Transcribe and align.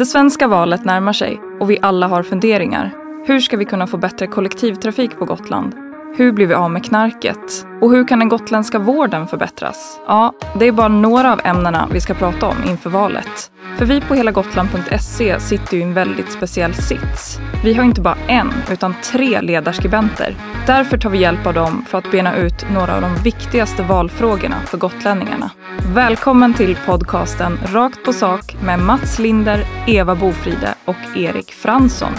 Det 0.00 0.06
svenska 0.06 0.48
valet 0.48 0.84
närmar 0.84 1.12
sig 1.12 1.40
och 1.60 1.70
vi 1.70 1.78
alla 1.82 2.06
har 2.06 2.22
funderingar. 2.22 2.94
Hur 3.26 3.40
ska 3.40 3.56
vi 3.56 3.64
kunna 3.64 3.86
få 3.86 3.96
bättre 3.96 4.26
kollektivtrafik 4.26 5.18
på 5.18 5.24
Gotland? 5.24 5.74
Hur 6.16 6.32
blir 6.32 6.46
vi 6.46 6.54
av 6.54 6.70
med 6.70 6.84
knarket? 6.84 7.66
Och 7.80 7.90
hur 7.90 8.08
kan 8.08 8.18
den 8.18 8.28
gotländska 8.28 8.78
vården 8.78 9.26
förbättras? 9.26 10.00
Ja, 10.06 10.32
det 10.58 10.66
är 10.68 10.72
bara 10.72 10.88
några 10.88 11.32
av 11.32 11.40
ämnena 11.44 11.88
vi 11.92 12.00
ska 12.00 12.14
prata 12.14 12.46
om 12.46 12.56
inför 12.68 12.90
valet. 12.90 13.50
För 13.78 13.86
vi 13.86 14.00
på 14.00 14.14
helagotland.se 14.14 15.40
sitter 15.40 15.76
ju 15.76 15.80
i 15.80 15.82
en 15.82 15.94
väldigt 15.94 16.32
speciell 16.32 16.74
sits. 16.74 17.38
Vi 17.64 17.74
har 17.74 17.84
inte 17.84 18.00
bara 18.00 18.18
en, 18.28 18.52
utan 18.70 18.94
tre 19.12 19.40
ledarskribenter. 19.40 20.34
Därför 20.66 20.98
tar 20.98 21.10
vi 21.10 21.18
hjälp 21.18 21.46
av 21.46 21.54
dem 21.54 21.84
för 21.88 21.98
att 21.98 22.10
bena 22.10 22.36
ut 22.36 22.66
några 22.74 22.94
av 22.94 23.02
de 23.02 23.14
viktigaste 23.14 23.82
valfrågorna 23.82 24.56
för 24.66 24.78
gotlänningarna. 24.78 25.50
Välkommen 25.94 26.54
till 26.54 26.76
podcasten 26.86 27.58
Rakt 27.66 28.04
på 28.04 28.12
sak 28.12 28.56
med 28.64 28.78
Mats 28.78 29.18
Linder, 29.18 29.64
Eva 29.86 30.14
Bofride 30.14 30.74
och 30.84 31.16
Erik 31.16 31.52
Fransson. 31.52 32.12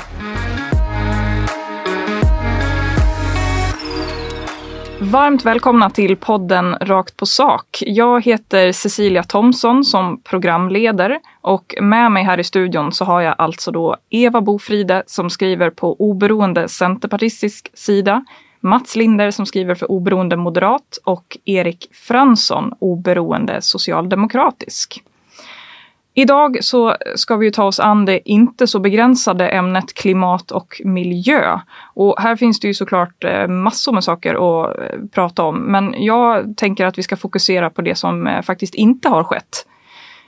Varmt 5.00 5.46
välkomna 5.46 5.90
till 5.90 6.18
podden 6.18 6.76
Rakt 6.76 7.18
på 7.18 7.26
sak. 7.26 7.84
Jag 7.86 8.24
heter 8.24 8.72
Cecilia 8.72 9.24
Thomsson 9.24 9.84
som 9.84 10.22
programleder 10.22 11.20
och 11.42 11.76
med 11.82 12.12
mig 12.12 12.24
här 12.24 12.40
i 12.40 12.44
studion 12.44 12.92
så 12.92 13.06
har 13.06 13.22
jag 13.22 13.36
alltså 13.38 13.72
då 13.72 13.98
Eva 14.10 14.42
Bofride 14.42 15.04
som 15.08 15.30
skriver 15.30 15.70
på 15.70 15.96
oberoende 16.00 16.68
centerpartistisk 16.68 17.70
sida, 17.74 18.26
Mats 18.62 18.96
Linder 18.96 19.32
som 19.32 19.46
skriver 19.46 19.76
för 19.76 19.92
oberoende 19.92 20.38
moderat 20.38 20.98
och 21.04 21.38
Erik 21.46 21.90
Fransson 21.94 22.74
oberoende 22.80 23.62
socialdemokratisk. 23.62 25.04
Idag 26.14 26.58
så 26.62 26.96
ska 27.16 27.36
vi 27.36 27.52
ta 27.52 27.64
oss 27.64 27.80
an 27.80 28.06
det 28.06 28.30
inte 28.30 28.68
så 28.68 28.80
begränsade 28.80 29.50
ämnet 29.50 29.94
klimat 29.94 30.52
och 30.52 30.82
miljö. 30.86 31.60
Och 31.94 32.22
här 32.22 32.36
finns 32.36 32.60
det 32.60 32.68
ju 32.68 32.74
såklart 32.74 33.24
eh, 33.24 33.48
massor 33.48 33.92
med 33.92 34.04
saker 34.04 34.34
att 34.34 34.80
eh, 34.80 35.00
prata 35.12 35.44
om. 35.44 35.58
Men 35.58 35.96
jag 35.98 36.58
tänker 36.58 36.86
att 36.86 36.98
vi 36.98 37.04
ska 37.04 37.18
fokusera 37.18 37.70
på 37.70 37.82
det 37.82 37.96
som 37.96 38.28
eh, 38.28 38.42
faktiskt 38.42 38.76
inte 38.76 39.10
har 39.10 39.24
skett. 39.24 39.66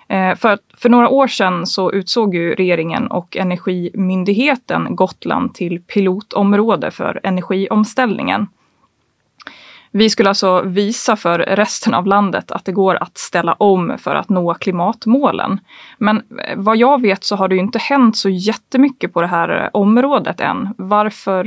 Eh, 0.07 0.35
för, 0.35 0.57
för 0.77 0.89
några 0.89 1.09
år 1.09 1.27
sedan 1.27 1.67
så 1.67 1.91
utsåg 1.91 2.35
ju 2.35 2.55
regeringen 2.55 3.07
och 3.07 3.37
Energimyndigheten 3.37 4.95
Gotland 4.95 5.53
till 5.53 5.81
pilotområde 5.81 6.91
för 6.91 7.19
energiomställningen. 7.23 8.47
Vi 9.91 10.09
skulle 10.09 10.29
alltså 10.29 10.61
visa 10.61 11.15
för 11.15 11.39
resten 11.39 11.93
av 11.93 12.07
landet 12.07 12.51
att 12.51 12.65
det 12.65 12.71
går 12.71 12.95
att 12.95 13.17
ställa 13.17 13.53
om 13.53 13.97
för 13.97 14.15
att 14.15 14.29
nå 14.29 14.53
klimatmålen. 14.53 15.59
Men 15.97 16.17
eh, 16.17 16.55
vad 16.55 16.77
jag 16.77 17.01
vet 17.01 17.23
så 17.23 17.35
har 17.35 17.47
det 17.47 17.55
ju 17.55 17.61
inte 17.61 17.79
hänt 17.79 18.17
så 18.17 18.29
jättemycket 18.29 19.13
på 19.13 19.21
det 19.21 19.27
här 19.27 19.63
eh, 19.63 19.69
området 19.73 20.41
än. 20.41 20.73
Varför 20.77 21.43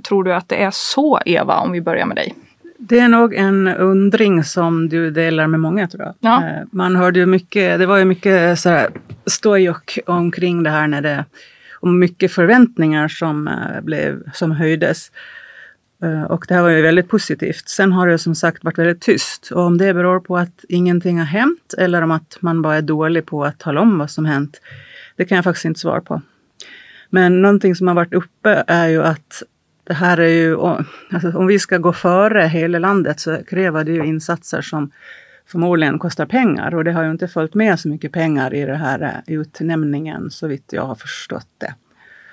tror 0.00 0.24
du 0.24 0.34
att 0.34 0.48
det 0.48 0.62
är 0.62 0.70
så, 0.72 1.20
Eva, 1.26 1.58
om 1.58 1.72
vi 1.72 1.80
börjar 1.80 2.06
med 2.06 2.16
dig? 2.16 2.34
Det 2.78 2.98
är 2.98 3.08
nog 3.08 3.34
en 3.34 3.68
undring 3.68 4.44
som 4.44 4.88
du 4.88 5.10
delar 5.10 5.46
med 5.46 5.60
många 5.60 5.88
tror 5.88 6.02
jag. 6.02 6.14
Ja. 6.20 6.48
Eh, 6.48 6.62
man 6.72 6.96
hörde 6.96 7.18
ju 7.18 7.26
mycket, 7.26 7.78
det 7.78 7.86
var 7.86 7.98
ju 7.98 8.04
mycket 8.04 8.58
stojok 9.26 9.98
omkring 10.06 10.62
det 10.62 10.70
här 10.70 10.86
när 10.86 11.02
det, 11.02 11.24
och 11.80 11.88
mycket 11.88 12.32
förväntningar 12.32 13.08
som, 13.08 13.50
blev, 13.82 14.22
som 14.32 14.52
höjdes. 14.52 15.10
Eh, 16.02 16.22
och 16.22 16.44
det 16.48 16.54
här 16.54 16.62
var 16.62 16.68
ju 16.68 16.82
väldigt 16.82 17.08
positivt. 17.08 17.68
Sen 17.68 17.92
har 17.92 18.08
det 18.08 18.18
som 18.18 18.34
sagt 18.34 18.64
varit 18.64 18.78
väldigt 18.78 19.00
tyst. 19.00 19.50
Och 19.50 19.62
om 19.62 19.78
det 19.78 19.94
beror 19.94 20.20
på 20.20 20.36
att 20.36 20.64
ingenting 20.68 21.18
har 21.18 21.26
hänt 21.26 21.74
eller 21.78 22.02
om 22.02 22.10
att 22.10 22.38
man 22.40 22.62
bara 22.62 22.76
är 22.76 22.82
dålig 22.82 23.26
på 23.26 23.44
att 23.44 23.58
tala 23.58 23.80
om 23.80 23.98
vad 23.98 24.10
som 24.10 24.24
hänt, 24.24 24.60
det 25.16 25.24
kan 25.24 25.36
jag 25.36 25.44
faktiskt 25.44 25.64
inte 25.64 25.80
svara 25.80 26.00
på. 26.00 26.22
Men 27.10 27.42
någonting 27.42 27.74
som 27.74 27.88
har 27.88 27.94
varit 27.94 28.14
uppe 28.14 28.64
är 28.66 28.88
ju 28.88 29.02
att 29.02 29.42
det 29.86 29.94
här 29.94 30.18
är 30.18 30.28
ju, 30.28 30.56
alltså 30.56 31.32
om 31.34 31.46
vi 31.46 31.58
ska 31.58 31.78
gå 31.78 31.92
före 31.92 32.42
hela 32.42 32.78
landet 32.78 33.20
så 33.20 33.44
kräver 33.44 33.84
det 33.84 33.92
ju 33.92 34.04
insatser 34.04 34.62
som 34.62 34.90
förmodligen 35.46 35.98
kostar 35.98 36.26
pengar 36.26 36.74
och 36.74 36.84
det 36.84 36.92
har 36.92 37.04
ju 37.04 37.10
inte 37.10 37.28
följt 37.28 37.54
med 37.54 37.80
så 37.80 37.88
mycket 37.88 38.12
pengar 38.12 38.54
i 38.54 38.64
den 38.64 38.76
här 38.76 39.02
eh, 39.02 39.34
utnämningen 39.34 40.30
så 40.30 40.46
vitt 40.46 40.72
jag 40.72 40.82
har 40.82 40.94
förstått 40.94 41.48
det. 41.58 41.74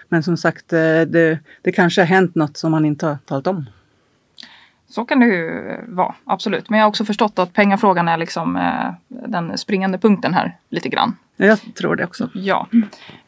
Men 0.09 0.23
som 0.23 0.37
sagt, 0.37 0.73
eh, 0.73 1.01
det, 1.01 1.39
det 1.61 1.71
kanske 1.71 2.01
har 2.01 2.05
hänt 2.05 2.35
något 2.35 2.57
som 2.57 2.71
man 2.71 2.85
inte 2.85 3.05
har 3.05 3.17
talat 3.25 3.47
om. 3.47 3.65
Så 4.93 5.05
kan 5.05 5.19
det 5.19 5.25
ju 5.25 5.75
vara, 5.87 6.15
absolut. 6.25 6.69
Men 6.69 6.79
jag 6.79 6.85
har 6.85 6.89
också 6.89 7.05
förstått 7.05 7.39
att 7.39 7.53
pengafrågan 7.53 8.07
är 8.07 8.17
liksom 8.17 8.55
eh, 8.55 8.93
den 9.07 9.57
springande 9.57 9.97
punkten 9.97 10.33
här 10.33 10.57
lite 10.69 10.89
grann. 10.89 11.15
Jag 11.37 11.59
tror 11.75 11.95
det 11.95 12.03
också. 12.03 12.29
Ja. 12.33 12.67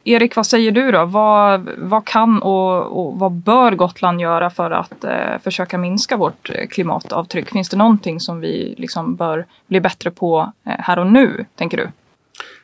Erik, 0.04 0.36
vad 0.36 0.48
säger 0.48 0.72
du 0.72 0.92
då? 0.92 1.06
Vad, 1.06 1.70
vad 1.78 2.06
kan 2.06 2.42
och, 2.42 3.00
och 3.00 3.20
vad 3.20 3.32
bör 3.32 3.72
Gotland 3.72 4.22
göra 4.22 4.50
för 4.50 4.72
att 4.72 5.04
eh, 5.04 5.40
försöka 5.44 5.78
minska 5.78 6.18
vårt 6.18 6.50
eh, 6.50 6.68
klimatavtryck? 6.68 7.50
Finns 7.50 7.70
det 7.70 7.78
någonting 7.78 8.20
som 8.20 8.40
vi 8.40 8.76
liksom 8.78 9.16
bör 9.16 9.46
bli 9.68 9.82
bättre 9.82 10.12
på 10.12 10.52
eh, 10.66 10.74
här 10.80 11.00
och 11.00 11.08
nu, 11.08 11.46
tänker 11.56 11.78
du? 11.78 11.90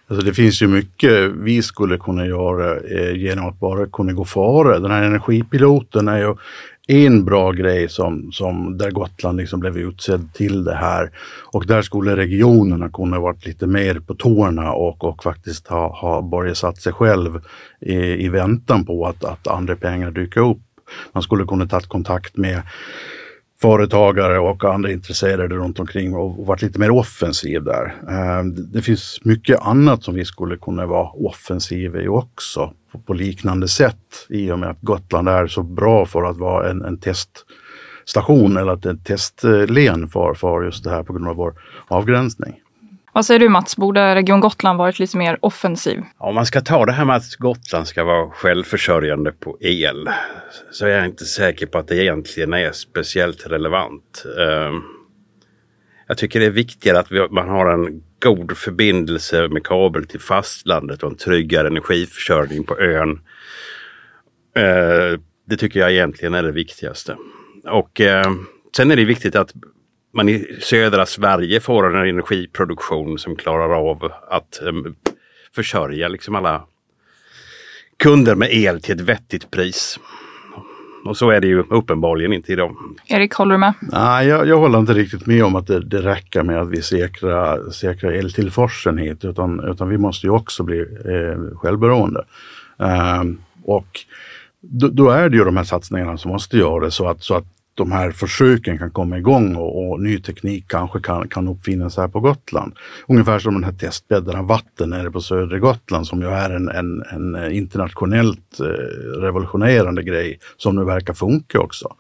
Alltså 0.08 0.26
det 0.26 0.34
finns 0.34 0.62
ju 0.62 0.68
mycket 0.68 1.32
vi 1.36 1.62
skulle 1.62 1.98
kunna 1.98 2.26
göra 2.26 2.78
eh, 2.78 3.16
genom 3.16 3.48
att 3.48 3.60
bara 3.60 3.86
kunna 3.86 4.14
gå 4.14 4.26
före. 4.26 4.80
Den 4.80 4.92
här 4.92 5.04
energipiloten 5.04 6.08
är 6.08 6.18
ju 6.18 6.36
en 6.92 7.26
bra 7.26 7.52
grej 7.52 7.90
som, 7.90 8.32
som 8.32 8.78
där 8.78 8.92
Gotland 8.92 9.38
liksom 9.38 9.60
blev 9.60 9.78
utsedd 9.78 10.34
till 10.34 10.64
det 10.64 10.76
här. 10.76 11.12
Och 11.54 11.66
där 11.68 11.82
skulle 11.82 12.16
regionerna 12.16 12.90
kunna 12.90 13.20
varit 13.20 13.46
lite 13.46 13.68
mer 13.68 14.00
på 14.00 14.16
tårna 14.16 14.74
och, 14.74 15.04
och 15.04 15.24
faktiskt 15.24 15.68
ha, 15.68 16.00
ha 16.02 16.22
börjat 16.22 16.58
satt 16.58 16.78
sig 16.78 16.94
själv 16.94 17.42
i, 17.82 17.96
i 17.96 18.30
väntan 18.30 18.86
på 18.86 19.08
att, 19.08 19.24
att 19.24 19.48
andra 19.48 19.76
pengar 19.76 20.12
dyker 20.12 20.42
upp. 20.42 20.62
Man 21.12 21.24
skulle 21.24 21.46
kunna 21.46 21.68
tagit 21.68 21.88
kontakt 21.88 22.38
med 22.38 22.62
företagare 23.62 24.40
och 24.40 24.64
andra 24.64 24.92
intresserade 24.92 25.56
runt 25.56 25.80
omkring 25.80 26.16
och 26.16 26.46
varit 26.46 26.62
lite 26.62 26.80
mer 26.80 26.92
offensiv 26.92 27.64
där. 27.64 27.96
Ehm, 28.10 28.72
det 28.72 28.82
finns 28.82 29.20
mycket 29.24 29.62
annat 29.62 30.04
som 30.04 30.16
vi 30.16 30.26
skulle 30.26 30.58
kunna 30.58 30.86
vara 30.86 31.10
offensiva 31.10 32.02
i 32.02 32.08
också 32.08 32.74
på 33.06 33.14
liknande 33.14 33.68
sätt 33.68 34.26
i 34.30 34.52
och 34.52 34.60
med 34.60 34.70
att 34.70 34.82
Gotland 34.82 35.30
är 35.30 35.48
så 35.48 35.64
bra 35.64 36.06
för 36.06 36.24
att 36.24 36.38
vara 36.38 36.70
en, 36.70 36.82
en 36.82 36.98
teststation 37.00 38.58
eller 38.58 38.92
ett 38.92 39.06
testlen 39.06 40.08
för, 40.08 40.34
för 40.34 40.64
just 40.64 40.84
det 40.84 40.90
här 40.90 41.04
på 41.04 41.14
grund 41.14 41.28
av 41.28 41.36
vår 41.36 41.54
avgränsning. 41.88 42.54
Vad 43.14 43.26
säger 43.26 43.40
du 43.40 43.50
Mats, 43.50 43.78
borde 43.78 44.16
Region 44.16 44.40
Gotland 44.40 44.78
varit 44.78 45.00
lite 45.00 45.18
mer 45.18 45.38
offensiv? 45.42 46.04
Om 46.18 46.36
man 46.36 46.46
ska 46.46 46.62
ta 46.62 46.86
det 46.86 46.92
här 46.92 47.06
med 47.06 47.16
att 47.16 47.36
Gotland 47.36 47.88
ska 47.88 48.04
vara 48.04 48.30
självförsörjande 48.30 49.32
på 49.32 49.58
el 49.60 50.10
så 50.72 50.86
är 50.86 50.90
jag 50.90 51.06
inte 51.06 51.26
säker 51.26 51.66
på 51.66 51.78
att 51.78 51.88
det 51.88 52.04
egentligen 52.04 52.54
är 52.54 52.72
speciellt 52.72 53.48
relevant. 53.48 54.26
Ehm, 54.40 54.82
jag 56.08 56.18
tycker 56.18 56.40
det 56.40 56.46
är 56.46 56.52
viktigare 56.52 57.00
att 57.00 57.32
man 57.32 57.50
har 57.50 57.74
en 57.74 58.04
god 58.20 58.58
förbindelse 58.58 59.48
med 59.48 59.64
kabel 59.64 60.06
till 60.06 60.20
fastlandet 60.20 61.04
och 61.04 61.12
en 61.12 61.18
tryggare 61.18 61.68
energiförsörjning 61.68 62.64
på 62.64 62.80
ön. 62.80 63.20
Ehm, 64.56 65.22
det 65.48 65.58
tycker 65.58 65.80
jag 65.80 65.92
egentligen 65.92 66.34
är 66.34 66.44
det 66.44 66.52
viktigaste. 66.52 67.18
Och 67.64 68.02
ehm, 68.02 68.46
sen 68.76 68.92
är 68.92 68.96
det 68.96 69.06
viktigt 69.06 69.36
att 69.36 69.54
man 70.12 70.30
i 70.30 70.58
södra 70.62 71.06
Sverige 71.06 71.60
får 71.60 71.96
en 71.96 72.10
energiproduktion 72.10 73.20
som 73.20 73.36
klarar 73.36 73.90
av 73.90 74.12
att 74.30 74.60
um, 74.62 74.96
försörja 75.56 76.08
liksom 76.08 76.36
alla 76.36 76.64
kunder 77.98 78.36
med 78.36 78.54
el 78.54 78.82
till 78.82 78.96
ett 78.96 79.02
vettigt 79.02 79.52
pris. 79.52 80.00
Och 81.06 81.18
så 81.18 81.30
är 81.30 81.42
det 81.42 81.48
ju 81.48 81.60
uppenbarligen 81.60 82.34
inte 82.34 82.52
idag. 82.52 82.76
Erik, 83.06 83.34
håller 83.34 83.52
du 83.52 83.60
med? 83.60 83.74
Nej, 83.82 84.28
jag, 84.28 84.48
jag 84.48 84.58
håller 84.58 84.80
inte 84.80 84.94
riktigt 84.94 85.26
med 85.26 85.44
om 85.44 85.56
att 85.56 85.68
det, 85.68 85.80
det 85.80 86.02
räcker 86.02 86.44
med 86.44 86.62
att 86.62 86.70
vi 86.70 86.82
säkrar, 86.82 87.70
säkrar 87.70 88.12
eltillförseln 88.12 88.98
hit, 88.98 89.26
utan, 89.26 89.70
utan 89.70 89.90
vi 89.90 89.98
måste 89.98 90.28
ju 90.28 90.32
också 90.32 90.64
bli 90.64 90.80
eh, 90.80 91.58
självberoende. 91.58 92.26
Eh, 92.80 93.24
och 93.64 94.00
då, 94.62 94.88
då, 94.88 95.10
är 95.10 95.30
det 95.30 95.38
ju 95.38 95.44
de 95.44 95.58
här 95.58 95.64
satsningarna 95.64 96.18
som 96.18 96.32
måste 96.32 96.58
göras 96.58 96.96
så 96.96 97.08
att, 97.08 97.24
så 97.24 97.36
att 97.36 97.46
de 97.74 97.92
här 97.92 98.12
försöken 98.12 98.78
kan 98.78 98.92
komma 98.92 99.18
igång 99.18 99.56
och, 99.56 99.92
och 99.92 100.02
ny 100.02 100.20
teknik 100.20 100.66
kanske 100.68 101.00
kan, 101.00 101.28
kan 101.28 101.48
uppfinnas 101.48 101.98
här 101.98 102.08
på 102.08 102.20
Gotland. 102.20 102.74
Ungefär 103.08 103.40
som 103.40 103.54
den 103.54 103.64
här 103.64 103.72
testbädden 103.72 104.36
av 104.36 104.48
vatten 104.48 104.90
nere 104.90 105.12
på 105.12 105.22
södra 105.22 105.60
Gotland 105.60 106.08
som 106.08 106.22
ju 106.22 106.28
är 106.28 106.50
en, 106.50 106.70
en, 106.70 107.04
en 107.12 107.36
eh, 107.36 107.58
internationellt 107.58 108.60
eh, 108.60 108.66
revolutionerande 109.22 110.04
grej 110.04 110.40
som 110.58 110.76
nu 110.76 110.84
verkar 110.84 111.14
funka 111.14 111.60
också. 111.60 111.96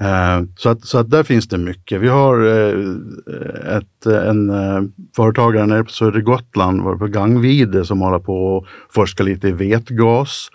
Eh, 0.00 0.42
så, 0.56 0.68
att, 0.68 0.84
så 0.84 0.98
att 0.98 1.10
där 1.10 1.22
finns 1.22 1.48
det 1.48 1.58
mycket. 1.58 2.00
Vi 2.00 2.08
har 2.08 2.46
eh, 2.46 3.76
ett, 3.76 4.06
en 4.06 4.50
eh, 4.50 4.82
företagare 5.16 5.66
nere 5.66 5.84
på 5.84 5.90
södra 5.90 6.20
Gotland, 6.20 6.98
på 6.98 7.06
Gangvide, 7.06 7.84
som 7.84 8.00
håller 8.00 8.18
på 8.18 8.58
att 8.58 8.94
forska 8.94 9.22
lite 9.22 9.48
i 9.48 9.52
vätgas. 9.52 10.48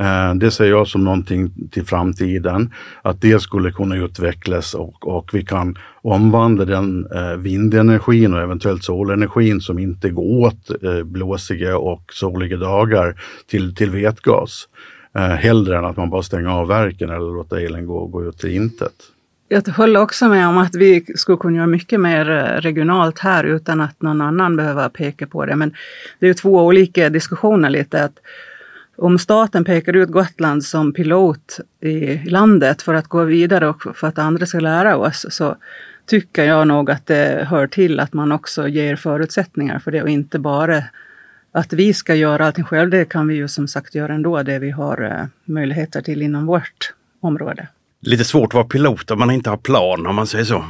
Eh, 0.00 0.34
det 0.34 0.50
ser 0.50 0.64
jag 0.64 0.88
som 0.88 1.04
någonting 1.04 1.68
till 1.70 1.86
framtiden, 1.86 2.72
att 3.02 3.20
det 3.20 3.42
skulle 3.42 3.72
kunna 3.72 3.96
utvecklas 3.96 4.74
och, 4.74 5.08
och 5.08 5.30
vi 5.32 5.44
kan 5.44 5.78
omvandla 6.02 6.64
den 6.64 7.06
vindenergin 7.38 8.34
och 8.34 8.40
eventuellt 8.40 8.84
solenergin 8.84 9.60
som 9.60 9.78
inte 9.78 10.10
går 10.10 10.46
åt 10.46 10.70
blåsiga 11.04 11.78
och 11.78 12.02
soliga 12.12 12.56
dagar 12.56 13.20
till, 13.46 13.74
till 13.74 13.90
vätgas 13.90 14.66
eh, 15.14 15.22
hellre 15.22 15.78
än 15.78 15.84
att 15.84 15.96
man 15.96 16.10
bara 16.10 16.22
stänger 16.22 16.48
av 16.48 16.68
verken 16.68 17.10
eller 17.10 17.34
låter 17.34 17.56
elen 17.56 17.86
gå, 17.86 18.06
gå 18.06 18.24
ut 18.24 18.38
till 18.38 18.50
intet. 18.50 18.94
Jag 19.48 19.68
håller 19.68 20.00
också 20.00 20.28
med 20.28 20.48
om 20.48 20.58
att 20.58 20.74
vi 20.74 21.04
skulle 21.14 21.38
kunna 21.38 21.56
göra 21.56 21.66
mycket 21.66 22.00
mer 22.00 22.30
eh, 22.30 22.60
regionalt 22.60 23.18
här 23.18 23.44
utan 23.44 23.80
att 23.80 24.02
någon 24.02 24.20
annan 24.20 24.56
behöver 24.56 24.88
peka 24.88 25.26
på 25.26 25.46
det. 25.46 25.56
Men 25.56 25.74
det 26.18 26.26
är 26.26 26.28
ju 26.28 26.34
två 26.34 26.66
olika 26.66 27.08
diskussioner 27.08 27.70
lite. 27.70 28.04
Att 28.04 28.18
om 28.96 29.18
staten 29.18 29.64
pekar 29.64 29.96
ut 29.96 30.08
Gotland 30.08 30.64
som 30.64 30.92
pilot 30.92 31.60
i 31.80 32.18
landet 32.30 32.82
för 32.82 32.94
att 32.94 33.06
gå 33.06 33.24
vidare 33.24 33.68
och 33.68 33.82
för 33.96 34.06
att 34.06 34.18
andra 34.18 34.46
ska 34.46 34.60
lära 34.60 34.96
oss 34.96 35.26
så 35.30 35.56
tycker 36.06 36.44
jag 36.44 36.68
nog 36.68 36.90
att 36.90 37.06
det 37.06 37.46
hör 37.50 37.66
till 37.66 38.00
att 38.00 38.12
man 38.12 38.32
också 38.32 38.68
ger 38.68 38.96
förutsättningar 38.96 39.78
för 39.78 39.90
det 39.90 40.02
och 40.02 40.08
inte 40.08 40.38
bara 40.38 40.82
att 41.52 41.72
vi 41.72 41.94
ska 41.94 42.14
göra 42.14 42.46
allting 42.46 42.64
själv, 42.64 42.90
det 42.90 43.04
kan 43.04 43.28
vi 43.28 43.34
ju 43.34 43.48
som 43.48 43.68
sagt 43.68 43.94
göra 43.94 44.14
ändå, 44.14 44.42
det 44.42 44.58
vi 44.58 44.70
har 44.70 45.02
eh, 45.02 45.26
möjligheter 45.44 46.02
till 46.02 46.22
inom 46.22 46.46
vårt 46.46 46.94
område. 47.20 47.68
Lite 48.00 48.24
svårt 48.24 48.50
att 48.50 48.54
vara 48.54 48.64
pilot 48.64 49.10
om 49.10 49.18
man 49.18 49.30
inte 49.30 49.50
har 49.50 49.56
plan 49.56 50.06
om 50.06 50.16
man 50.16 50.26
säger 50.26 50.44
så. 50.44 50.64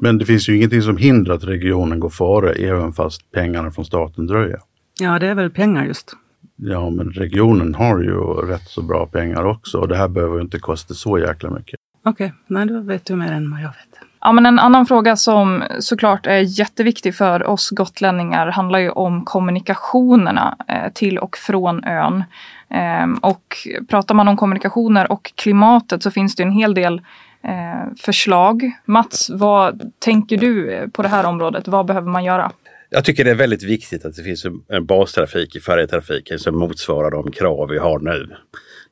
Men 0.00 0.18
det 0.18 0.24
finns 0.24 0.48
ju 0.48 0.56
ingenting 0.56 0.82
som 0.82 0.96
hindrar 0.96 1.34
att 1.34 1.44
regionen 1.44 2.00
går 2.00 2.10
före 2.10 2.52
även 2.52 2.92
fast 2.92 3.32
pengarna 3.32 3.70
från 3.70 3.84
staten 3.84 4.26
dröjer. 4.26 4.60
Ja, 5.00 5.18
det 5.18 5.26
är 5.26 5.34
väl 5.34 5.50
pengar 5.50 5.84
just. 5.84 6.12
Ja, 6.56 6.90
men 6.90 7.10
regionen 7.10 7.74
har 7.74 8.02
ju 8.02 8.16
rätt 8.46 8.68
så 8.68 8.82
bra 8.82 9.06
pengar 9.06 9.44
också 9.44 9.78
och 9.78 9.88
det 9.88 9.96
här 9.96 10.08
behöver 10.08 10.40
inte 10.40 10.58
kosta 10.58 10.94
så 10.94 11.18
jäkla 11.18 11.50
mycket. 11.50 11.80
Okej, 12.04 12.26
okay. 12.26 12.38
nej 12.46 12.66
då 12.66 12.80
vet 12.80 13.04
du 13.04 13.16
mer 13.16 13.32
än 13.32 13.50
vad 13.50 13.60
jag 13.60 13.68
vet. 13.68 14.05
Ja, 14.26 14.32
men 14.32 14.46
en 14.46 14.58
annan 14.58 14.86
fråga 14.86 15.16
som 15.16 15.64
såklart 15.80 16.26
är 16.26 16.58
jätteviktig 16.58 17.14
för 17.14 17.46
oss 17.46 17.70
gotlänningar 17.70 18.46
handlar 18.46 18.78
ju 18.78 18.90
om 18.90 19.24
kommunikationerna 19.24 20.56
eh, 20.68 20.92
till 20.92 21.18
och 21.18 21.36
från 21.36 21.84
ön. 21.84 22.24
Ehm, 22.70 23.14
och 23.14 23.56
pratar 23.88 24.14
man 24.14 24.28
om 24.28 24.36
kommunikationer 24.36 25.12
och 25.12 25.32
klimatet 25.34 26.02
så 26.02 26.10
finns 26.10 26.36
det 26.36 26.42
en 26.42 26.50
hel 26.50 26.74
del 26.74 27.00
eh, 27.42 27.94
förslag. 28.00 28.72
Mats, 28.84 29.30
vad 29.30 29.92
tänker 29.98 30.36
du 30.36 30.90
på 30.92 31.02
det 31.02 31.08
här 31.08 31.26
området? 31.26 31.68
Vad 31.68 31.86
behöver 31.86 32.10
man 32.10 32.24
göra? 32.24 32.52
Jag 32.90 33.04
tycker 33.04 33.24
det 33.24 33.30
är 33.30 33.34
väldigt 33.34 33.64
viktigt 33.64 34.04
att 34.04 34.16
det 34.16 34.22
finns 34.22 34.46
en 34.68 34.86
bastrafik 34.86 35.56
i 35.56 35.60
färjetrafiken 35.60 36.38
som 36.38 36.58
motsvarar 36.58 37.10
de 37.10 37.32
krav 37.32 37.68
vi 37.68 37.78
har 37.78 37.98
nu. 37.98 38.36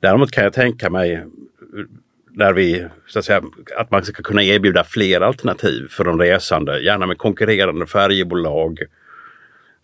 Däremot 0.00 0.30
kan 0.30 0.44
jag 0.44 0.52
tänka 0.52 0.90
mig 0.90 1.24
där 2.34 2.52
vi, 2.52 2.86
så 3.06 3.18
att 3.18 3.24
säga, 3.24 3.42
att 3.76 3.90
man 3.90 4.04
ska 4.04 4.22
kunna 4.22 4.42
erbjuda 4.42 4.84
fler 4.84 5.20
alternativ 5.20 5.88
för 5.90 6.04
de 6.04 6.18
resande, 6.18 6.80
gärna 6.80 7.06
med 7.06 7.18
konkurrerande 7.18 7.86
färjebolag 7.86 8.78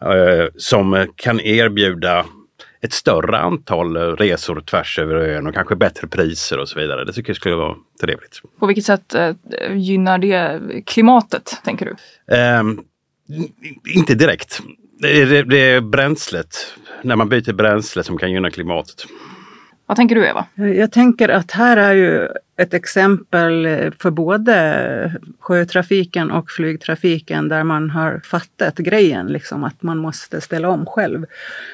eh, 0.03 0.47
som 0.57 1.07
kan 1.17 1.41
erbjuda 1.41 2.27
ett 2.83 2.93
större 2.93 3.39
antal 3.39 3.97
resor 3.97 4.61
tvärs 4.61 4.99
över 4.99 5.15
ön 5.15 5.47
och 5.47 5.55
kanske 5.55 5.77
bättre 5.77 6.09
priser 6.09 6.59
och 6.59 6.69
så 6.69 6.81
vidare. 6.81 7.05
Det 7.05 7.13
tycker 7.13 7.31
jag 7.31 7.37
skulle 7.37 7.55
vara 7.55 7.77
trevligt. 8.01 8.43
På 8.59 8.67
vilket 8.67 8.85
sätt 8.85 9.15
eh, 9.15 9.35
gynnar 9.75 10.19
det 10.19 10.61
klimatet, 10.87 11.61
tänker 11.65 11.87
du? 11.87 11.97
Eh, 12.37 12.63
inte 13.95 14.15
direkt. 14.15 14.61
Det 14.99 15.23
är, 15.23 15.45
det 15.45 15.59
är 15.59 15.81
bränslet, 15.81 16.77
när 17.03 17.17
man 17.17 17.29
byter 17.29 17.53
bränsle 17.53 18.03
som 18.03 18.19
kan 18.19 18.33
gynna 18.33 18.51
klimatet. 18.51 19.07
Vad 19.91 19.97
tänker 19.97 20.15
du 20.15 20.27
Eva? 20.27 20.47
Eh, 20.55 20.73
jag 20.73 20.93
tänker 20.93 21.29
att 21.29 21.51
här 21.51 21.77
är 21.77 21.95
ju 21.95 22.29
ett 22.57 22.75
exempel 22.75 23.67
eh, 23.67 23.91
för 23.99 24.11
både 24.11 25.21
sjötrafiken 25.41 26.31
och 26.31 26.51
flygtrafiken 26.51 27.49
där 27.49 27.65
man 27.65 27.91
har 27.91 28.21
fattat 28.25 28.77
grejen, 28.77 29.27
liksom 29.27 29.65
att 29.65 29.83
man 29.83 29.99
måste 29.99 30.41
ställa 30.41 30.69
om 30.69 30.87
själv 30.87 31.27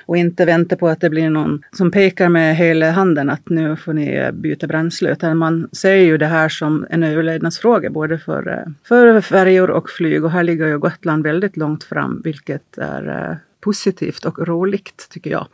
och 0.07 0.17
inte 0.17 0.45
vänta 0.45 0.77
på 0.77 0.89
att 0.89 1.01
det 1.01 1.11
blir 1.11 1.31
någon 1.31 1.63
som 1.73 1.91
pekar 1.91 2.29
med 2.29 2.57
hela 2.57 2.91
handen 2.91 3.31
att 3.31 3.49
nu 3.49 3.77
får 3.77 3.93
ni 3.93 4.15
eh, 4.15 4.31
byta 4.31 4.67
bränsle, 4.67 5.13
utan 5.13 5.39
man 5.39 5.69
ser 5.73 5.95
ju 5.95 6.19
det 6.19 6.27
här 6.27 6.49
som 6.49 6.87
en 6.91 7.03
överlevnadsfråga 7.03 7.91
både 7.91 8.19
för, 8.19 8.73
för 8.85 9.21
färjor 9.21 9.71
och 9.71 9.91
flyg 9.91 10.25
och 10.25 10.31
här 10.31 10.43
ligger 10.43 10.67
ju 10.67 10.79
Gotland 10.79 11.23
väldigt 11.23 11.57
långt 11.57 11.85
fram, 11.85 12.21
vilket 12.25 12.79
är 12.79 13.37
positivt 13.61 14.25
och 14.25 14.49
roligt 14.49 15.09
tycker 15.11 15.31
jag. 15.31 15.47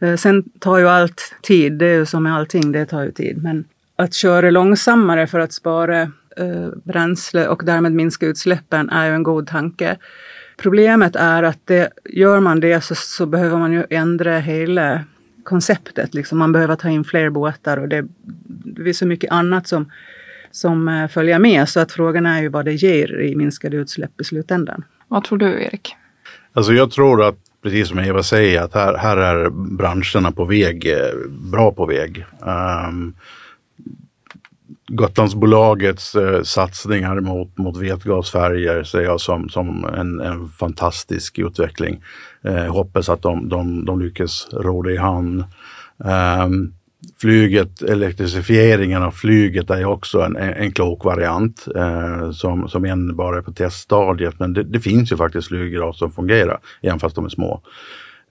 Eh, 0.00 0.16
sen 0.16 0.42
tar 0.58 0.78
ju 0.78 0.88
allt 0.88 1.34
tid, 1.42 1.72
det 1.72 1.86
är 1.86 1.94
ju 1.94 2.06
som 2.06 2.22
med 2.22 2.36
allting, 2.36 2.72
det 2.72 2.86
tar 2.86 3.02
ju 3.02 3.12
tid. 3.12 3.42
Men 3.42 3.64
att 3.96 4.14
köra 4.14 4.50
långsammare 4.50 5.26
för 5.26 5.38
att 5.38 5.52
spara 5.52 6.00
eh, 6.36 6.68
bränsle 6.84 7.48
och 7.48 7.62
därmed 7.64 7.92
minska 7.92 8.26
utsläppen 8.26 8.90
är 8.90 9.06
ju 9.06 9.14
en 9.14 9.22
god 9.22 9.46
tanke. 9.46 9.96
Problemet 10.56 11.16
är 11.16 11.42
att 11.42 11.58
det, 11.64 11.90
gör 12.04 12.40
man 12.40 12.60
det 12.60 12.84
så, 12.84 12.94
så 12.94 13.26
behöver 13.26 13.58
man 13.58 13.72
ju 13.72 13.84
ändra 13.90 14.38
hela 14.38 15.04
konceptet. 15.42 16.14
Liksom. 16.14 16.38
Man 16.38 16.52
behöver 16.52 16.76
ta 16.76 16.88
in 16.88 17.04
fler 17.04 17.30
båtar 17.30 17.76
och 17.76 17.88
det, 17.88 18.04
det 18.64 18.88
är 18.88 18.92
så 18.92 19.06
mycket 19.06 19.32
annat 19.32 19.68
som, 19.68 19.90
som 20.50 20.88
eh, 20.88 21.08
följer 21.08 21.38
med. 21.38 21.68
Så 21.68 21.80
att 21.80 21.92
frågan 21.92 22.26
är 22.26 22.42
ju 22.42 22.48
vad 22.48 22.64
det 22.64 22.72
ger 22.72 23.20
i 23.20 23.36
minskade 23.36 23.76
utsläpp 23.76 24.20
i 24.20 24.24
slutändan. 24.24 24.84
Vad 25.08 25.24
tror 25.24 25.38
du 25.38 25.62
Erik? 25.64 25.96
Alltså 26.52 26.72
jag 26.72 26.90
tror 26.90 27.22
att 27.24 27.49
precis 27.62 27.88
som 27.88 27.98
Eva 27.98 28.22
säger, 28.22 28.62
att 28.62 28.74
här, 28.74 28.96
här 28.96 29.16
är 29.16 29.50
branscherna 29.50 30.32
på 30.32 30.44
väg, 30.44 30.86
eh, 30.86 31.28
bra 31.28 31.72
på 31.72 31.86
väg. 31.86 32.24
Um, 32.40 33.14
Gotlandsbolagets 34.92 36.14
eh, 36.14 36.42
satsningar 36.42 37.20
mot, 37.20 37.58
mot 37.58 37.76
vätgasfärger 37.76 38.82
ser 38.82 39.00
jag 39.00 39.20
som, 39.20 39.48
som 39.48 39.84
en, 39.84 40.20
en 40.20 40.48
fantastisk 40.48 41.38
utveckling. 41.38 42.02
Eh, 42.42 42.66
hoppas 42.66 43.08
att 43.08 43.22
de, 43.22 43.48
de, 43.48 43.84
de 43.84 44.00
lyckas 44.00 44.48
ro 44.52 44.82
det 44.82 44.92
i 44.92 44.96
hamn. 44.96 45.44
Um, 46.44 46.74
flyget, 47.20 47.82
elektrifieringen 47.82 49.02
av 49.02 49.10
flyget 49.10 49.70
är 49.70 49.84
också 49.84 50.20
en, 50.20 50.36
en 50.36 50.72
klok 50.72 51.04
variant 51.04 51.66
eh, 51.76 52.30
som, 52.30 52.68
som 52.68 52.84
än 52.84 53.16
bara 53.16 53.38
är 53.38 53.42
på 53.42 53.52
teststadiet. 53.52 54.38
Men 54.38 54.52
det, 54.52 54.62
det 54.62 54.80
finns 54.80 55.12
ju 55.12 55.16
faktiskt 55.16 55.48
flyg 55.48 55.74
idag 55.74 55.94
som 55.94 56.12
fungerar, 56.12 56.58
även 56.82 56.98
fast 56.98 57.16
de 57.16 57.24
är 57.24 57.28
små. 57.28 57.62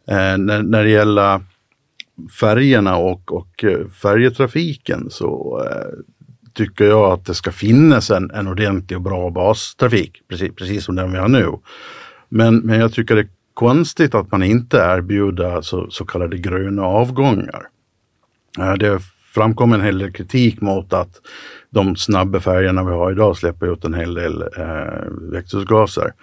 Eh, 0.08 0.38
när, 0.38 0.64
när 0.64 0.84
det 0.84 0.90
gäller 0.90 1.42
färgerna 2.40 2.98
och, 2.98 3.32
och 3.32 3.64
eh, 3.64 3.88
färjetrafiken 3.88 5.08
så 5.10 5.62
eh, 5.66 6.00
tycker 6.54 6.86
jag 6.86 7.12
att 7.12 7.26
det 7.26 7.34
ska 7.34 7.52
finnas 7.52 8.12
en, 8.12 8.32
en 8.32 8.48
ordentlig 8.48 8.98
och 8.98 9.04
bra 9.04 9.30
bastrafik, 9.30 10.22
precis, 10.28 10.56
precis 10.56 10.86
som 10.86 10.96
den 10.96 11.12
vi 11.12 11.18
har 11.18 11.28
nu. 11.28 11.48
Men, 12.30 12.58
men 12.58 12.80
jag 12.80 12.94
tycker 12.94 13.16
det 13.16 13.22
är 13.22 13.30
konstigt 13.54 14.16
att 14.16 14.32
man 14.32 14.44
inte 14.44 14.78
erbjuder 14.78 15.62
så, 15.62 15.90
så 15.90 16.06
kallade 16.06 16.38
gröna 16.38 16.84
avgångar. 16.84 17.62
Det 18.80 19.00
framkom 19.34 19.74
en 19.74 19.82
hel 19.82 20.00
del 20.00 20.12
kritik 20.12 20.62
mot 20.62 20.94
att 20.94 21.22
de 21.70 21.96
snabba 21.96 22.40
färgerna 22.40 22.84
vi 22.84 22.92
har 22.92 23.12
idag 23.12 23.38
släpper 23.38 23.74
ut 23.74 23.86
en 23.86 23.94
hel 23.94 24.14
del 24.14 24.42
eh, 24.42 25.12
växthusgaser. 25.32 26.14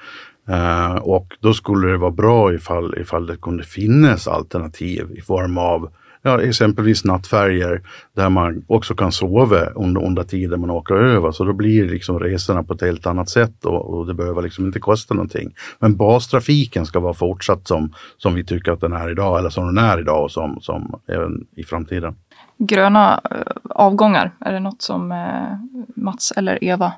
Eh, 0.48 0.94
och 0.94 1.26
då 1.40 1.54
skulle 1.54 1.88
det 1.88 1.96
vara 1.96 2.10
bra 2.10 2.54
ifall, 2.54 2.98
ifall 2.98 3.26
det 3.26 3.36
kunde 3.36 3.64
finnas 3.64 4.28
alternativ 4.28 5.12
i 5.16 5.20
form 5.20 5.58
av 5.58 5.90
ja, 6.22 6.42
exempelvis 6.42 7.04
nattfärger 7.04 7.82
där 8.14 8.28
man 8.28 8.64
också 8.66 8.94
kan 8.94 9.12
sova 9.12 9.66
under, 9.66 10.04
under 10.04 10.22
tiden 10.22 10.60
man 10.60 10.70
åker 10.70 10.94
över. 10.94 11.32
Så 11.32 11.44
då 11.44 11.52
blir 11.52 11.88
liksom 11.88 12.20
resorna 12.20 12.62
på 12.62 12.74
ett 12.74 12.80
helt 12.80 13.06
annat 13.06 13.28
sätt 13.28 13.64
och, 13.64 13.94
och, 13.94 14.06
det 14.06 14.14
behöver 14.14 14.42
liksom 14.42 14.66
inte 14.66 14.80
kosta 14.80 15.14
någonting. 15.14 15.54
Men 15.78 15.96
bastrafiken 15.96 16.86
ska 16.86 17.00
vara 17.00 17.14
fortsatt 17.14 17.68
som, 17.68 17.92
som 18.16 18.34
vi 18.34 18.44
tycker 18.44 18.72
att 18.72 18.80
den 18.80 18.92
är 18.92 19.10
idag 19.10 19.38
eller 19.38 19.50
som 19.50 19.66
den 19.66 19.84
är 19.84 20.00
idag 20.00 20.24
och 20.24 20.30
som, 20.30 20.58
som 20.60 21.00
även 21.08 21.46
i 21.56 21.64
framtiden. 21.64 22.14
Gröna 22.58 23.20
eh, 23.30 23.40
avgångar, 23.70 24.30
är 24.40 24.52
det 24.52 24.60
något 24.60 24.82
som 24.82 25.12
eh, 25.12 25.58
Mats 25.94 26.32
eller 26.36 26.64
Eva 26.64 26.92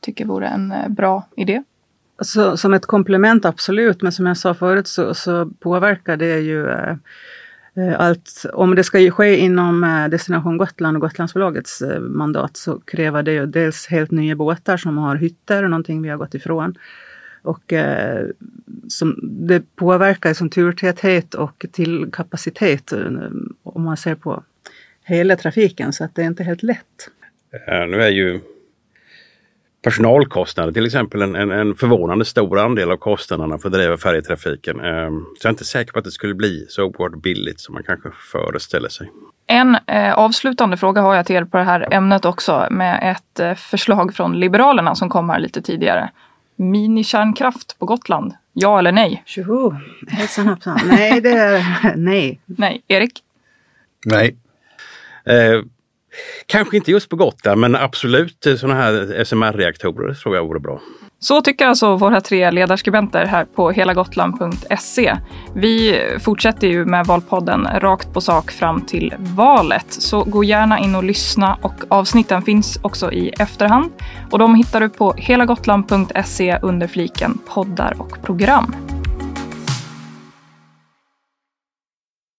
tycker 0.00 0.24
vore 0.24 0.46
en 0.46 0.72
eh, 0.72 0.88
bra 0.88 1.28
idé? 1.36 1.62
Så, 2.20 2.56
som 2.56 2.74
ett 2.74 2.86
komplement 2.86 3.44
absolut, 3.44 4.02
men 4.02 4.12
som 4.12 4.26
jag 4.26 4.36
sa 4.36 4.54
förut 4.54 4.88
så, 4.88 5.14
så 5.14 5.50
påverkar 5.60 6.16
det 6.16 6.40
ju 6.40 6.70
eh, 6.70 6.96
allt, 7.98 8.46
om 8.52 8.74
det 8.74 8.84
ska 8.84 9.10
ske 9.10 9.36
inom 9.36 10.06
Destination 10.10 10.58
Gotland 10.58 10.96
och 10.96 11.00
Gotlandsbolagets 11.00 11.82
eh, 11.82 12.00
mandat 12.00 12.56
så 12.56 12.80
kräver 12.80 13.22
det 13.22 13.32
ju 13.32 13.46
dels 13.46 13.86
helt 13.86 14.10
nya 14.10 14.36
båtar 14.36 14.76
som 14.76 14.98
har 14.98 15.16
hytter, 15.16 15.68
någonting 15.68 16.02
vi 16.02 16.08
har 16.08 16.16
gått 16.16 16.34
ifrån. 16.34 16.74
Och 17.42 17.72
eh, 17.72 18.26
som, 18.88 19.18
det 19.22 19.76
påverkar 19.76 20.34
som 20.34 20.50
turtäthet 20.50 21.34
och 21.34 21.66
till 21.72 22.12
kapacitet 22.12 22.92
om 23.62 23.82
man 23.82 23.96
ser 23.96 24.14
på 24.14 24.42
hela 25.04 25.36
trafiken 25.36 25.92
så 25.92 26.04
att 26.04 26.14
det 26.14 26.22
är 26.22 26.26
inte 26.26 26.44
helt 26.44 26.62
lätt. 26.62 27.10
nu 27.66 28.02
är 28.02 28.10
ju 28.10 28.40
personalkostnader 29.84 30.72
till 30.72 30.86
exempel 30.86 31.22
en, 31.22 31.34
en, 31.34 31.50
en, 31.50 31.74
förvånande 31.74 32.24
stor 32.24 32.58
andel 32.58 32.90
av 32.90 32.96
kostnaderna 32.96 33.58
för 33.58 33.68
att 33.68 33.72
driva 33.72 33.96
färjetrafiken. 33.96 34.80
Ehm, 34.80 35.24
så 35.38 35.46
jag 35.46 35.48
är 35.48 35.50
inte 35.50 35.64
säker 35.64 35.92
på 35.92 35.98
att 35.98 36.04
det 36.04 36.10
skulle 36.10 36.34
bli 36.34 36.66
så 36.68 36.84
oerhört 36.84 37.22
billigt 37.22 37.60
som 37.60 37.74
man 37.74 37.82
kanske 37.82 38.10
föreställer 38.32 38.88
sig. 38.88 39.10
En 39.46 39.76
eh, 39.86 40.12
avslutande 40.12 40.76
fråga 40.76 41.02
har 41.02 41.14
jag 41.14 41.26
till 41.26 41.36
er 41.36 41.44
på 41.44 41.56
det 41.56 41.64
här 41.64 41.94
ämnet 41.94 42.24
också 42.24 42.66
med 42.70 43.10
ett 43.10 43.40
eh, 43.40 43.54
förslag 43.54 44.14
från 44.14 44.40
Liberalerna 44.40 44.94
som 44.94 45.08
kom 45.08 45.30
här 45.30 45.38
lite 45.38 45.62
tidigare. 45.62 46.10
Minikärnkraft 46.56 47.78
på 47.78 47.86
Gotland, 47.86 48.34
ja 48.52 48.78
eller 48.78 48.92
nej? 48.92 49.22
Tjoho, 49.26 49.74
hejsan 50.08 50.48
hoppsan. 50.48 50.80
Nej, 50.84 51.20
det 51.20 51.30
är 51.30 51.92
nej. 51.96 52.40
Nej. 52.46 52.82
Erik? 52.88 53.22
Nej. 54.04 54.36
Eh, 55.26 55.62
kanske 56.46 56.76
inte 56.76 56.90
just 56.90 57.08
på 57.08 57.16
Gotland 57.16 57.60
men 57.60 57.76
absolut 57.76 58.46
sådana 58.58 58.74
här 58.74 59.24
SMR-reaktorer 59.24 60.14
tror 60.14 60.36
jag 60.36 60.46
vore 60.46 60.60
bra. 60.60 60.80
Så 61.24 61.40
tycker 61.40 61.66
alltså 61.66 61.96
våra 61.96 62.20
tre 62.20 62.50
ledarskribenter 62.50 63.24
här 63.26 63.44
på 63.44 63.70
helagotland.se. 63.70 65.16
Vi 65.54 66.00
fortsätter 66.20 66.68
ju 66.68 66.84
med 66.84 67.06
Valpodden 67.06 67.68
rakt 67.80 68.12
på 68.12 68.20
sak 68.20 68.50
fram 68.50 68.80
till 68.80 69.14
valet, 69.18 69.86
så 69.88 70.24
gå 70.24 70.44
gärna 70.44 70.78
in 70.78 70.94
och 70.94 71.04
lyssna 71.04 71.58
och 71.62 71.74
avsnitten 71.88 72.42
finns 72.42 72.78
också 72.82 73.12
i 73.12 73.28
efterhand 73.28 73.90
och 74.30 74.38
de 74.38 74.54
hittar 74.54 74.80
du 74.80 74.88
på 74.88 75.14
helagotland.se 75.16 76.58
under 76.62 76.86
fliken 76.86 77.38
poddar 77.54 77.94
och 77.98 78.22
program. 78.22 78.74